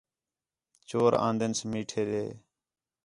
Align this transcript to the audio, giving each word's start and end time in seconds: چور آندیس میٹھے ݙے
چور 0.87 1.11
آندیس 1.27 1.59
میٹھے 1.69 2.01
ݙے 2.09 2.25